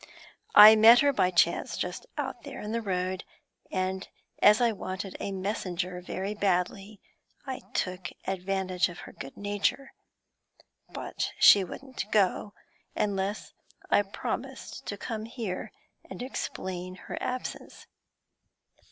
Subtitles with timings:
[0.55, 3.23] I met her by chance just out there in the road,
[3.71, 4.07] and
[4.41, 6.99] as I wanted a messenger very badly
[7.45, 9.93] I took advantage of her good nature.
[10.89, 12.55] But she wouldn't go
[12.95, 13.53] unless
[13.91, 15.71] I promised to come here
[16.09, 17.85] and explain her absence.'